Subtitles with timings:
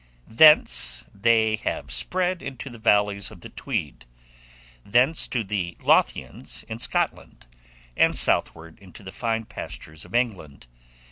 [0.33, 4.07] Thence they have spread into the valleys of the Tweed;
[4.83, 7.45] thence to the Lothians, in Scotland;
[7.95, 10.65] and southward, into the fine pastures of England.